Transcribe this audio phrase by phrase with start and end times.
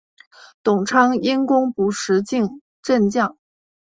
[0.63, 3.37] 董昌因功补石镜镇将。